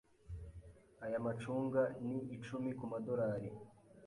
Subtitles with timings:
[1.05, 3.49] Aya macunga ni icumi kumadorari.